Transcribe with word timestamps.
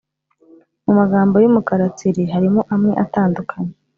Mu 0.85 0.91
magambo 0.99 1.35
y’umukara 1.43 1.85
tsiri 1.97 2.23
harimo 2.33 2.61
amwe 2.73 2.93
atandukanye 3.03 3.73